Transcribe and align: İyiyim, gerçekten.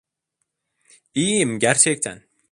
İyiyim, 1.15 1.59
gerçekten. 1.59 2.23